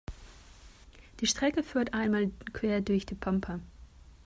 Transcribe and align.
Die 1.19 1.27
Strecke 1.27 1.61
führt 1.61 1.93
einmal 1.93 2.31
quer 2.53 2.81
durch 2.81 3.05
die 3.05 3.13
Pampa. 3.13 3.59